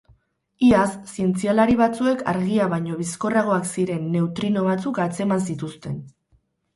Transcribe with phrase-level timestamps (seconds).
[0.67, 6.01] Iaz, zientzialari batzuek argia baino bizkorragoak ziren neutrino batzuk atzeman zituzten.